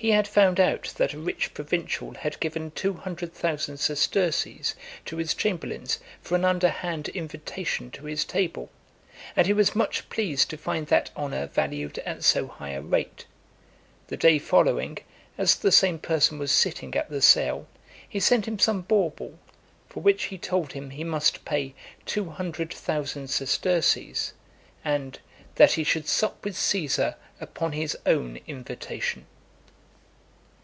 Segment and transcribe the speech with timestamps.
[0.00, 5.16] He had found out that a rich provincial had given two hundred thousand sesterces to
[5.16, 8.70] his chamberlains for an underhand invitation to his table,
[9.34, 13.24] and he was much pleased to find that honour valued at so high a rate.
[14.06, 14.98] The day following,
[15.36, 17.66] as the same person was sitting at the sale,
[18.08, 19.40] he sent him some bauble,
[19.88, 21.74] for which he told him he must pay
[22.06, 24.32] two hundred thousand sesterces,
[24.84, 25.18] and
[25.56, 29.26] "that he should sup with Caesar upon his own invitation."